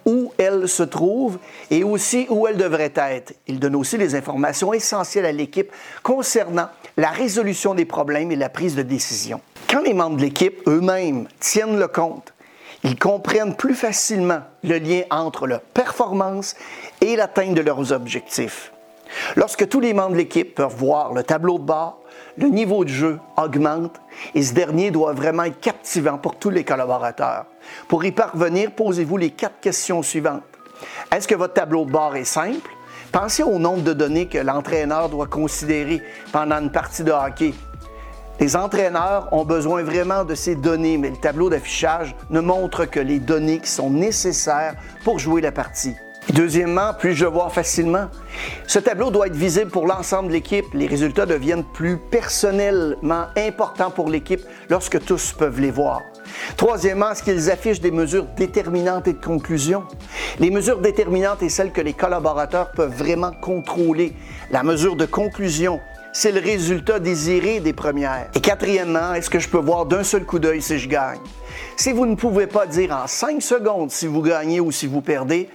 où 0.04 0.32
elle 0.36 0.68
se 0.68 0.82
trouve 0.82 1.38
et 1.70 1.84
aussi 1.84 2.26
où 2.28 2.48
elle 2.48 2.56
devrait 2.56 2.92
être. 2.96 3.34
Il 3.46 3.60
donne 3.60 3.76
aussi 3.76 3.96
les 3.96 4.16
informations 4.16 4.72
essentielles 4.72 5.26
à 5.26 5.32
l'équipe 5.32 5.70
concernant 6.02 6.70
la 6.96 7.10
résolution 7.10 7.76
des 7.76 7.84
problèmes 7.84 8.32
et 8.32 8.36
la 8.36 8.48
prise 8.48 8.74
de 8.74 8.82
décision. 8.82 9.40
Quand 9.68 9.82
les 9.82 9.94
membres 9.94 10.16
de 10.16 10.22
l'équipe 10.22 10.60
eux-mêmes 10.66 11.28
tiennent 11.38 11.78
le 11.78 11.86
compte 11.86 12.34
ils 12.84 12.98
comprennent 12.98 13.56
plus 13.56 13.74
facilement 13.74 14.40
le 14.64 14.78
lien 14.78 15.02
entre 15.10 15.46
leur 15.46 15.60
performance 15.60 16.54
et 17.00 17.16
l'atteinte 17.16 17.54
de 17.54 17.60
leurs 17.60 17.92
objectifs. 17.92 18.72
Lorsque 19.36 19.68
tous 19.68 19.80
les 19.80 19.92
membres 19.92 20.12
de 20.12 20.18
l'équipe 20.18 20.54
peuvent 20.54 20.76
voir 20.76 21.12
le 21.12 21.22
tableau 21.22 21.58
de 21.58 21.64
bord, 21.64 22.00
le 22.38 22.48
niveau 22.48 22.84
de 22.84 22.90
jeu 22.90 23.18
augmente 23.36 24.00
et 24.34 24.42
ce 24.42 24.54
dernier 24.54 24.90
doit 24.90 25.12
vraiment 25.12 25.44
être 25.44 25.60
captivant 25.60 26.16
pour 26.16 26.36
tous 26.36 26.50
les 26.50 26.64
collaborateurs. 26.64 27.46
Pour 27.88 28.04
y 28.04 28.12
parvenir, 28.12 28.70
posez-vous 28.72 29.16
les 29.16 29.30
quatre 29.30 29.60
questions 29.60 30.02
suivantes. 30.02 30.42
Est-ce 31.12 31.28
que 31.28 31.34
votre 31.34 31.54
tableau 31.54 31.84
de 31.84 31.90
bord 31.90 32.16
est 32.16 32.24
simple? 32.24 32.70
Pensez 33.12 33.42
au 33.42 33.58
nombre 33.58 33.82
de 33.82 33.92
données 33.92 34.26
que 34.26 34.38
l'entraîneur 34.38 35.08
doit 35.08 35.26
considérer 35.26 36.00
pendant 36.32 36.60
une 36.60 36.70
partie 36.70 37.02
de 37.02 37.10
hockey 37.10 37.52
les 38.40 38.56
entraîneurs 38.56 39.28
ont 39.32 39.44
besoin 39.44 39.82
vraiment 39.82 40.24
de 40.24 40.34
ces 40.34 40.54
données, 40.54 40.96
mais 40.96 41.10
le 41.10 41.16
tableau 41.16 41.50
d'affichage 41.50 42.16
ne 42.30 42.40
montre 42.40 42.86
que 42.86 42.98
les 42.98 43.18
données 43.18 43.58
qui 43.58 43.70
sont 43.70 43.90
nécessaires 43.90 44.74
pour 45.04 45.18
jouer 45.18 45.42
la 45.42 45.52
partie. 45.52 45.94
Deuxièmement, 46.32 46.92
puis-je 46.98 47.26
voir 47.26 47.52
facilement? 47.52 48.06
Ce 48.66 48.78
tableau 48.78 49.10
doit 49.10 49.26
être 49.26 49.36
visible 49.36 49.70
pour 49.70 49.86
l'ensemble 49.86 50.28
de 50.28 50.34
l'équipe. 50.34 50.66
Les 50.74 50.86
résultats 50.86 51.26
deviennent 51.26 51.64
plus 51.64 51.98
personnellement 51.98 53.26
importants 53.36 53.90
pour 53.90 54.08
l'équipe 54.08 54.42
lorsque 54.68 55.04
tous 55.04 55.32
peuvent 55.32 55.60
les 55.60 55.70
voir. 55.70 56.00
Troisièmement, 56.56 57.10
est-ce 57.10 57.22
qu'ils 57.22 57.50
affichent 57.50 57.80
des 57.80 57.90
mesures 57.90 58.26
déterminantes 58.36 59.08
et 59.08 59.14
de 59.14 59.24
conclusion? 59.24 59.82
Les 60.38 60.50
mesures 60.50 60.78
déterminantes 60.78 61.42
et 61.42 61.48
celles 61.48 61.72
que 61.72 61.80
les 61.80 61.94
collaborateurs 61.94 62.70
peuvent 62.72 62.94
vraiment 62.94 63.32
contrôler. 63.32 64.14
La 64.50 64.62
mesure 64.62 64.96
de 64.96 65.06
conclusion, 65.06 65.80
c'est 66.12 66.32
le 66.32 66.40
résultat 66.40 66.98
désiré 66.98 67.60
des 67.60 67.72
premières. 67.72 68.28
Et 68.34 68.40
quatrièmement, 68.40 69.14
est-ce 69.14 69.30
que 69.30 69.38
je 69.38 69.48
peux 69.48 69.58
voir 69.58 69.86
d'un 69.86 70.02
seul 70.02 70.24
coup 70.24 70.38
d'œil 70.38 70.62
si 70.62 70.78
je 70.78 70.88
gagne? 70.88 71.20
Si 71.76 71.92
vous 71.92 72.06
ne 72.06 72.16
pouvez 72.16 72.46
pas 72.46 72.66
dire 72.66 72.92
en 72.92 73.06
cinq 73.06 73.42
secondes 73.42 73.90
si 73.90 74.06
vous 74.06 74.22
gagnez 74.22 74.60
ou 74.60 74.72
si 74.72 74.86
vous 74.86 75.00
perdez, 75.00 75.48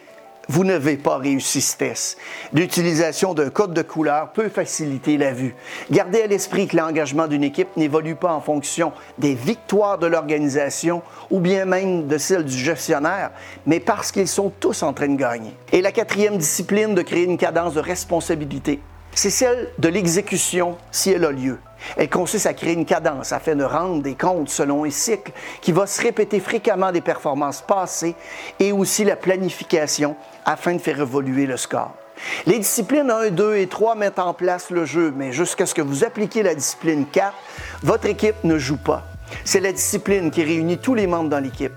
vous 0.47 0.63
n'avez 0.63 0.95
pas 0.95 1.17
réussi 1.17 1.59
ce 1.59 1.75
test. 1.75 2.17
L'utilisation 2.53 3.33
d'un 3.33 3.50
code 3.50 3.74
de 3.74 3.81
couleur 3.81 4.31
peut 4.31 4.50
faciliter 4.50 5.17
la 5.17 5.31
vue. 5.33 5.55
Gardez 5.89 6.21
à 6.21 6.27
l'esprit 6.27 6.67
que 6.67 6.77
l'engagement 6.77 7.27
d'une 7.27 7.43
équipe 7.43 7.75
n'évolue 7.75 8.15
pas 8.15 8.31
en 8.31 8.41
fonction 8.41 8.93
des 9.17 9.33
victoires 9.33 9.97
de 9.97 10.05
l'organisation 10.05 11.01
ou 11.31 11.39
bien 11.39 11.65
même 11.65 12.07
de 12.07 12.17
celles 12.19 12.45
du 12.45 12.57
gestionnaire, 12.57 13.31
mais 13.65 13.79
parce 13.79 14.12
qu'ils 14.12 14.27
sont 14.27 14.51
tous 14.59 14.83
en 14.83 14.93
train 14.93 15.07
de 15.07 15.17
gagner. 15.17 15.53
Et 15.71 15.81
la 15.81 15.91
quatrième 15.91 16.38
discipline 16.38 16.93
de 16.93 17.01
créer 17.01 17.24
une 17.24 17.38
cadence 17.38 17.74
de 17.74 17.79
responsabilité 17.79 18.79
c'est 19.15 19.29
celle 19.29 19.69
de 19.79 19.88
l'exécution 19.88 20.77
si 20.91 21.12
elle 21.12 21.25
a 21.25 21.31
lieu. 21.31 21.57
Elle 21.98 22.10
consiste 22.10 22.45
à 22.45 22.53
créer 22.53 22.74
une 22.74 22.86
cadence 22.86 23.31
afin 23.31 23.55
de 23.55 23.63
rendre 23.63 24.03
des 24.03 24.15
comptes 24.15 24.50
selon 24.50 24.84
un 24.84 24.89
cycle 24.89 25.31
qui 25.62 25.72
va 25.72 25.88
se 25.88 26.01
répéter 26.01 26.39
fréquemment 26.39 26.91
des 26.91 27.01
performances 27.01 27.62
passées 27.62 28.15
et 28.60 28.72
aussi 28.72 29.05
la 29.05 29.15
planification 29.15 30.15
afin 30.43 30.74
de 30.74 30.79
faire 30.79 31.00
évoluer 31.00 31.45
le 31.45 31.57
score. 31.57 31.93
Les 32.45 32.60
disciplines 32.60 33.10
1, 33.10 33.31
2 33.31 33.55
et 33.57 33.67
3 33.67 33.95
mettent 33.95 34.19
en 34.19 34.34
place 34.34 34.69
le 34.69 34.86
jeu, 34.86 35.13
mais 35.15 35.31
jusqu'à 35.31 35.65
ce 35.65 35.74
que 35.75 35.81
vous 35.81 36.03
appliquiez 36.03 36.43
la 36.43 36.55
discipline 36.55 37.05
4, 37.12 37.34
votre 37.84 38.07
équipe 38.07 38.43
ne 38.43 38.57
joue 38.57 38.77
pas. 38.77 39.03
C'est 39.43 39.60
la 39.60 39.72
discipline 39.72 40.31
qui 40.31 40.43
réunit 40.43 40.77
tous 40.77 40.93
les 40.93 41.07
membres 41.07 41.29
dans 41.29 41.39
l'équipe. 41.39 41.74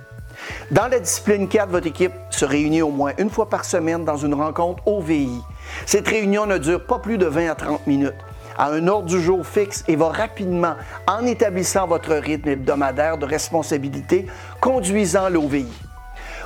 Dans 0.70 0.86
la 0.88 1.00
discipline 1.00 1.48
4, 1.48 1.70
votre 1.70 1.86
équipe 1.86 2.12
se 2.28 2.44
réunit 2.44 2.82
au 2.82 2.90
moins 2.90 3.12
une 3.16 3.30
fois 3.30 3.48
par 3.48 3.64
semaine 3.64 4.04
dans 4.04 4.18
une 4.18 4.34
rencontre 4.34 4.86
OVI. 4.86 5.40
Cette 5.86 6.06
réunion 6.06 6.44
ne 6.44 6.58
dure 6.58 6.84
pas 6.84 6.98
plus 6.98 7.16
de 7.16 7.24
20 7.24 7.50
à 7.50 7.54
30 7.54 7.86
minutes 7.86 8.12
à 8.58 8.72
un 8.72 8.86
ordre 8.88 9.06
du 9.06 9.18
jour 9.18 9.46
fixe 9.46 9.82
et 9.88 9.96
va 9.96 10.08
rapidement, 10.08 10.74
en 11.06 11.24
établissant 11.24 11.86
votre 11.86 12.12
rythme 12.12 12.50
hebdomadaire 12.50 13.16
de 13.16 13.24
responsabilité, 13.24 14.26
conduisant 14.60 15.30
l'OVI. 15.30 15.66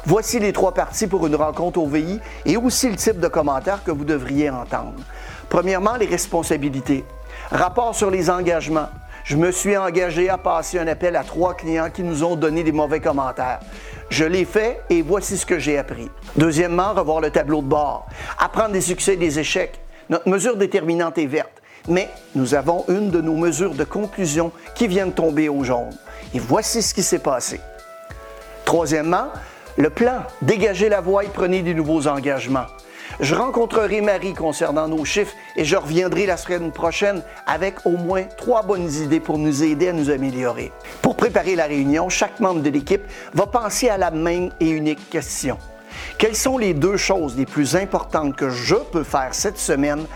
Voici 0.04 0.38
les 0.38 0.52
trois 0.52 0.72
parties 0.72 1.06
pour 1.08 1.26
une 1.26 1.34
rencontre 1.34 1.80
OVI 1.80 2.20
et 2.44 2.56
aussi 2.56 2.90
le 2.90 2.96
type 2.96 3.18
de 3.18 3.28
commentaires 3.28 3.82
que 3.82 3.90
vous 3.90 4.04
devriez 4.04 4.50
entendre. 4.50 4.94
Premièrement, 5.48 5.96
les 5.96 6.06
responsabilités. 6.06 7.04
Rapport 7.50 7.94
sur 7.94 8.10
les 8.10 8.30
engagements. 8.30 8.88
Je 9.24 9.36
me 9.36 9.52
suis 9.52 9.76
engagé 9.76 10.28
à 10.28 10.36
passer 10.36 10.80
un 10.80 10.88
appel 10.88 11.14
à 11.14 11.22
trois 11.22 11.54
clients 11.54 11.90
qui 11.90 12.02
nous 12.02 12.24
ont 12.24 12.34
donné 12.34 12.64
des 12.64 12.72
mauvais 12.72 13.00
commentaires. 13.00 13.60
Je 14.12 14.26
l'ai 14.26 14.44
fait 14.44 14.82
et 14.90 15.00
voici 15.00 15.38
ce 15.38 15.46
que 15.46 15.58
j'ai 15.58 15.78
appris. 15.78 16.10
Deuxièmement, 16.36 16.92
revoir 16.92 17.22
le 17.22 17.30
tableau 17.30 17.62
de 17.62 17.66
bord. 17.66 18.06
Apprendre 18.38 18.72
des 18.72 18.82
succès 18.82 19.14
et 19.14 19.16
des 19.16 19.38
échecs. 19.38 19.80
Notre 20.10 20.28
mesure 20.28 20.58
déterminante 20.58 21.16
est 21.16 21.24
verte, 21.24 21.62
mais 21.88 22.10
nous 22.34 22.54
avons 22.54 22.84
une 22.88 23.10
de 23.10 23.22
nos 23.22 23.36
mesures 23.36 23.74
de 23.74 23.84
conclusion 23.84 24.52
qui 24.74 24.86
vient 24.86 25.06
de 25.06 25.12
tomber 25.12 25.48
au 25.48 25.64
jaune. 25.64 25.96
Et 26.34 26.38
voici 26.38 26.82
ce 26.82 26.92
qui 26.92 27.02
s'est 27.02 27.20
passé. 27.20 27.58
Troisièmement, 28.66 29.28
le 29.78 29.88
plan. 29.88 30.24
Dégagez 30.42 30.90
la 30.90 31.00
voie 31.00 31.24
et 31.24 31.28
prenez 31.32 31.62
des 31.62 31.72
nouveaux 31.72 32.06
engagements. 32.06 32.66
Je 33.20 33.34
rencontrerai 33.34 34.00
Marie 34.00 34.32
concernant 34.32 34.88
nos 34.88 35.04
chiffres 35.04 35.34
et 35.56 35.64
je 35.64 35.76
reviendrai 35.76 36.26
la 36.26 36.36
semaine 36.36 36.72
prochaine 36.72 37.22
avec 37.46 37.84
au 37.84 37.90
moins 37.90 38.24
trois 38.24 38.62
bonnes 38.62 38.90
idées 38.90 39.20
pour 39.20 39.38
nous 39.38 39.62
aider 39.62 39.88
à 39.88 39.92
nous 39.92 40.10
améliorer. 40.10 40.72
Pour 41.02 41.16
préparer 41.16 41.54
la 41.54 41.66
réunion, 41.66 42.08
chaque 42.08 42.40
membre 42.40 42.62
de 42.62 42.70
l'équipe 42.70 43.02
va 43.34 43.46
penser 43.46 43.88
à 43.88 43.98
la 43.98 44.10
même 44.10 44.50
et 44.60 44.70
unique 44.70 45.10
question. 45.10 45.58
Quelles 46.18 46.36
sont 46.36 46.56
les 46.56 46.72
deux 46.72 46.96
choses 46.96 47.36
les 47.36 47.46
plus 47.46 47.76
importantes 47.76 48.34
que 48.34 48.48
je 48.48 48.76
peux 48.76 49.04
faire 49.04 49.34
cette 49.34 49.58
semaine 49.58 50.06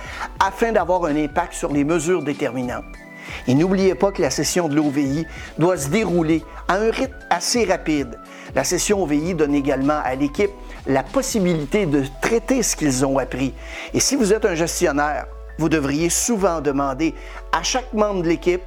afin 0.40 0.72
d'avoir 0.72 1.04
un 1.04 1.16
impact 1.16 1.52
sur 1.52 1.72
les 1.72 1.84
mesures 1.84 2.22
déterminantes? 2.22 2.84
Et 3.46 3.54
n'oubliez 3.54 3.94
pas 3.94 4.12
que 4.12 4.22
la 4.22 4.30
session 4.30 4.68
de 4.68 4.74
l'OVI 4.74 5.26
doit 5.58 5.76
se 5.76 5.88
dérouler 5.88 6.42
à 6.68 6.76
un 6.76 6.90
rythme 6.90 7.14
assez 7.28 7.64
rapide. 7.64 8.18
La 8.54 8.64
session 8.64 9.02
OVI 9.02 9.34
donne 9.34 9.54
également 9.54 10.00
à 10.02 10.14
l'équipe 10.14 10.50
la 10.87 11.02
possibilité 11.02 11.87
de 11.87 12.05
traiter 12.21 12.62
ce 12.62 12.76
qu'ils 12.76 13.05
ont 13.05 13.19
appris. 13.19 13.55
Et 13.95 14.00
si 14.00 14.16
vous 14.16 14.33
êtes 14.33 14.45
un 14.45 14.55
gestionnaire, 14.55 15.26
vous 15.59 15.69
devriez 15.69 16.11
souvent 16.11 16.61
demander 16.61 17.14
à 17.52 17.62
chaque 17.62 17.93
membre 17.93 18.23
de 18.23 18.28
l'équipe 18.28 18.62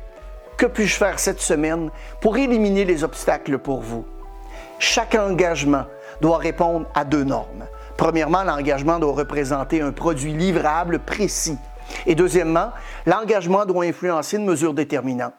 que 0.58 0.66
puis-je 0.66 0.96
faire 0.96 1.20
cette 1.20 1.40
semaine 1.40 1.90
pour 2.22 2.38
éliminer 2.38 2.84
les 2.84 3.04
obstacles 3.04 3.58
pour 3.60 3.82
vous? 3.82 4.06
Chaque 4.80 5.16
engagement 5.16 5.86
doit 6.22 6.38
répondre 6.38 6.86
à 6.96 7.06
deux 7.06 7.24
normes. 7.24 7.66
Premièrement, 7.96 8.44
l'engagement 8.44 9.00
doit 9.00 9.14
représenter 9.14 9.82
un 9.82 9.92
produit 9.92 10.34
livrable 10.34 11.00
précis. 11.00 11.58
Et 12.06 12.16
deuxièmement, 12.16 12.72
l'engagement 13.06 13.66
doit 13.66 13.86
influencer 13.86 14.38
une 14.38 14.46
mesure 14.46 14.74
déterminante. 14.74 15.34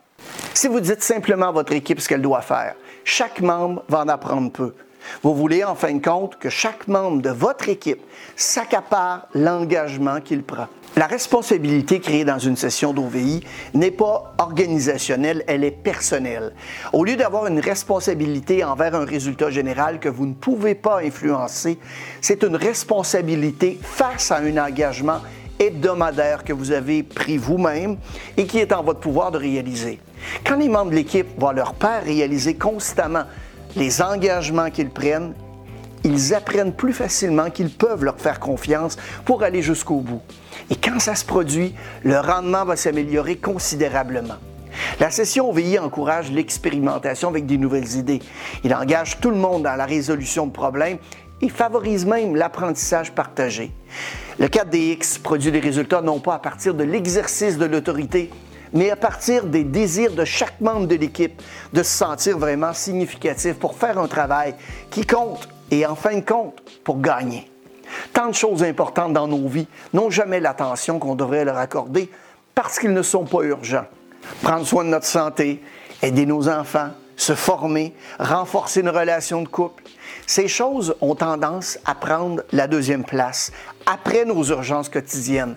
Si 0.55 0.69
vous 0.69 0.81
dites 0.81 1.03
simplement 1.03 1.49
à 1.49 1.53
votre 1.53 1.73
équipe 1.73 2.01
ce 2.01 2.09
qu'elle 2.09 2.23
doit 2.23 2.43
faire, 2.43 2.75
chaque 3.05 3.41
membre 3.41 3.83
va 3.89 4.01
en 4.01 4.09
apprendre 4.09 4.51
peu. 4.51 4.75
Vous 5.23 5.35
voulez 5.35 5.65
en 5.65 5.75
fin 5.75 5.93
de 5.95 6.05
compte 6.05 6.39
que 6.39 6.49
chaque 6.49 6.89
membre 6.89 7.23
de 7.23 7.31
votre 7.31 7.69
équipe 7.69 8.03
s'accapare 8.37 9.29
l'engagement 9.35 10.21
qu'il 10.21 10.43
prend. 10.43 10.67
La 10.97 11.07
responsabilité 11.07 12.01
créée 12.01 12.25
dans 12.25 12.41
une 12.41 12.57
session 12.57 12.93
d'OVI 12.93 13.45
n'est 13.75 13.93
pas 13.93 14.35
organisationnelle, 14.39 15.45
elle 15.47 15.63
est 15.63 15.71
personnelle. 15.71 16.53
Au 16.93 17.05
lieu 17.05 17.15
d'avoir 17.15 17.47
une 17.47 17.61
responsabilité 17.61 18.65
envers 18.65 18.97
un 18.97 19.05
résultat 19.05 19.51
général 19.51 20.01
que 20.01 20.09
vous 20.09 20.27
ne 20.27 20.35
pouvez 20.35 20.75
pas 20.75 21.01
influencer, 21.01 21.79
c'est 22.21 22.43
une 22.43 22.57
responsabilité 22.57 23.79
face 23.81 24.33
à 24.33 24.39
un 24.39 24.57
engagement 24.57 25.21
hebdomadaire 25.61 26.43
que 26.43 26.53
vous 26.53 26.73
avez 26.73 27.05
pris 27.05 27.37
vous-même 27.37 27.97
et 28.37 28.47
qui 28.47 28.59
est 28.59 28.73
en 28.73 28.83
votre 28.83 29.01
pouvoir 29.01 29.31
de 29.31 29.39
réaliser. 29.39 30.01
Quand 30.45 30.57
les 30.57 30.69
membres 30.69 30.91
de 30.91 30.97
l'équipe 30.97 31.29
voient 31.39 31.53
leur 31.53 31.75
père 31.75 32.03
réaliser 32.03 32.55
constamment 32.55 33.25
les 33.77 34.03
engagements 34.03 34.71
qu'ils 34.71 34.91
prennent, 34.91 35.35
ils 36.05 36.35
apprennent 36.35 36.73
plus 36.73 36.93
facilement 36.93 37.51
qu'ils 37.51 37.71
peuvent 37.71 38.05
leur 38.05 38.19
faire 38.19 38.41
confiance 38.41 38.97
pour 39.25 39.43
aller 39.43 39.63
jusqu'au 39.63 40.01
bout. 40.01 40.23
Et 40.71 40.77
quand 40.77 40.99
ça 40.99 41.15
se 41.15 41.25
produit, 41.25 41.75
le 42.03 42.19
rendement 42.19 42.65
va 42.65 42.77
s'améliorer 42.77 43.37
considérablement. 43.37 44.37
La 44.99 45.11
session 45.11 45.51
OVI 45.51 45.79
encourage 45.79 46.31
l'expérimentation 46.31 47.29
avec 47.29 47.45
des 47.45 47.59
nouvelles 47.59 47.97
idées. 47.97 48.21
Il 48.65 48.75
engage 48.75 49.21
tout 49.21 49.31
le 49.31 49.37
monde 49.37 49.65
dans 49.65 49.77
la 49.77 49.85
résolution 49.85 50.47
de 50.47 50.53
problèmes 50.53 50.99
et 51.43 51.49
favorise 51.49 52.07
même 52.07 52.37
l'apprentissage 52.37 53.13
partagé. 53.13 53.73
Le 54.39 54.47
4DX 54.47 55.21
produit 55.21 55.51
des 55.51 55.61
résultats 55.61 56.03
non 56.03 56.21
pas 56.21 56.35
à 56.35 56.39
partir 56.39 56.75
de 56.75 56.85
l'exercice 56.85 57.59
de 57.59 57.65
l'autorité, 57.65 58.31
mais 58.73 58.91
à 58.91 58.97
partir 58.97 59.45
des 59.45 59.65
désirs 59.65 60.15
de 60.15 60.25
chaque 60.25 60.61
membre 60.61 60.87
de 60.87 60.97
l'équipe 60.97 61.41
de 61.73 61.83
se 61.83 61.91
sentir 61.91 62.39
vraiment 62.39 62.73
significatif 62.73 63.55
pour 63.55 63.77
faire 63.77 63.99
un 63.99 64.09
travail 64.09 64.55
qui 64.91 65.07
compte 65.07 65.49
et 65.71 65.87
en 65.87 65.95
fin 65.95 66.17
de 66.17 66.25
compte 66.25 66.63
pour 66.85 67.01
gagner. 67.01 67.51
Tant 68.13 68.29
de 68.29 68.35
choses 68.35 68.63
importantes 68.63 69.13
dans 69.13 69.27
nos 69.27 69.49
vies 69.49 69.67
n'ont 69.93 70.11
jamais 70.11 70.41
l'attention 70.41 70.99
qu'on 70.99 71.15
devrait 71.15 71.45
leur 71.45 71.59
accorder 71.59 72.11
parce 72.55 72.79
qu'ils 72.79 72.93
ne 72.93 73.03
sont 73.03 73.25
pas 73.25 73.43
urgents. 73.43 73.87
Prendre 74.43 74.67
soin 74.67 74.85
de 74.85 74.91
notre 74.91 75.07
santé, 75.07 75.63
aider 76.03 76.27
nos 76.27 76.49
enfants, 76.49 76.91
se 77.17 77.35
former, 77.35 77.95
renforcer 78.19 78.81
une 78.81 78.89
relation 78.89 79.43
de 79.43 79.49
couple, 79.49 79.85
ces 80.27 80.49
choses 80.49 80.95
ont 81.01 81.15
tendance 81.15 81.79
à 81.85 81.95
prendre 81.95 82.43
la 82.53 82.67
deuxième 82.67 83.05
place 83.05 83.53
après 83.87 84.25
nos 84.25 84.43
urgences 84.45 84.89
quotidiennes. 84.89 85.57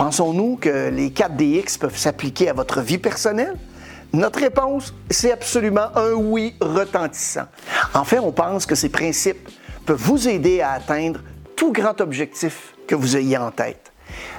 Pensons-nous 0.00 0.56
que 0.56 0.88
les 0.88 1.10
4 1.10 1.36
DX 1.36 1.76
peuvent 1.78 1.98
s'appliquer 1.98 2.48
à 2.48 2.54
votre 2.54 2.80
vie 2.80 2.96
personnelle? 2.96 3.58
Notre 4.14 4.40
réponse, 4.40 4.94
c'est 5.10 5.30
absolument 5.30 5.94
un 5.94 6.14
oui 6.14 6.54
retentissant. 6.58 7.44
En 7.92 8.04
fait, 8.04 8.18
on 8.18 8.32
pense 8.32 8.64
que 8.64 8.74
ces 8.74 8.88
principes 8.88 9.50
peuvent 9.84 10.00
vous 10.00 10.26
aider 10.26 10.62
à 10.62 10.70
atteindre 10.70 11.20
tout 11.54 11.70
grand 11.70 12.00
objectif 12.00 12.74
que 12.86 12.94
vous 12.94 13.18
ayez 13.18 13.36
en 13.36 13.50
tête. 13.50 13.92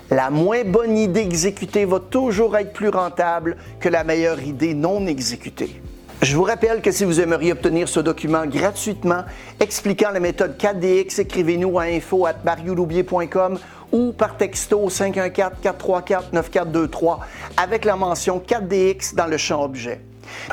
La 0.09 0.31
moins 0.31 0.63
bonne 0.63 0.97
idée 0.97 1.21
exécutée 1.21 1.85
va 1.85 1.99
toujours 1.99 2.57
être 2.57 2.73
plus 2.73 2.89
rentable 2.89 3.55
que 3.79 3.87
la 3.87 4.03
meilleure 4.03 4.41
idée 4.41 4.73
non 4.73 5.05
exécutée. 5.05 5.79
Je 6.21 6.35
vous 6.35 6.43
rappelle 6.43 6.81
que 6.83 6.91
si 6.91 7.03
vous 7.03 7.19
aimeriez 7.19 7.51
obtenir 7.51 7.89
ce 7.89 7.99
document 7.99 8.45
gratuitement 8.45 9.23
expliquant 9.59 10.11
la 10.11 10.19
méthode 10.19 10.55
4DX, 10.55 11.19
écrivez-nous 11.19 11.79
à 11.79 11.85
info@mariouloubier.com 11.85 13.57
ou 13.91 14.11
par 14.11 14.37
texto 14.37 14.87
514-434-9423 14.87 17.21
avec 17.57 17.85
la 17.85 17.95
mention 17.95 18.39
4DX 18.39 19.15
dans 19.15 19.25
le 19.25 19.37
champ 19.37 19.63
objet. 19.63 19.99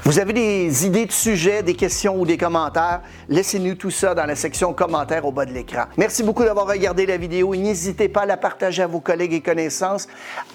Vous 0.05 0.19
avez 0.19 0.33
des 0.33 0.87
idées 0.87 1.05
de 1.05 1.13
sujets, 1.13 1.63
des 1.63 1.75
questions 1.75 2.19
ou 2.19 2.25
des 2.25 2.39
commentaires, 2.39 3.03
laissez-nous 3.29 3.75
tout 3.75 3.91
ça 3.91 4.15
dans 4.15 4.25
la 4.25 4.37
section 4.37 4.73
commentaires 4.73 5.27
au 5.27 5.33
bas 5.33 5.45
de 5.45 5.53
l'écran. 5.53 5.85
Merci 5.99 6.23
beaucoup 6.23 6.45
d'avoir 6.45 6.67
regardé 6.67 7.05
la 7.05 7.19
vidéo 7.19 7.53
et 7.53 7.59
n'hésitez 7.59 8.09
pas 8.09 8.23
à 8.23 8.27
la 8.27 8.39
partager 8.39 8.83
à 8.83 8.87
vos 8.87 9.01
collègues 9.01 9.35
et 9.35 9.43
connaissances. 9.43 10.09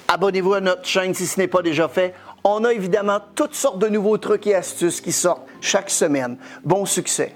Abonnez-vous 0.08 0.56
à 0.56 0.62
notre 0.62 0.86
chaîne 0.86 1.14
si 1.14 1.28
ce 1.28 1.40
n'est 1.40 1.48
pas 1.48 1.62
déjà 1.62 1.88
fait. 1.88 2.16
On 2.44 2.66
a 2.66 2.74
évidemment 2.74 3.20
toutes 3.36 3.56
sortes 3.56 3.80
de 3.80 3.88
nouveaux 3.88 4.18
trucs 4.18 4.48
et 4.48 4.56
astuces 4.56 5.00
qui 5.00 5.14
sortent 5.14 5.48
chaque 5.62 5.90
semaine. 5.90 6.38
Bon 6.64 6.86
succès! 6.86 7.36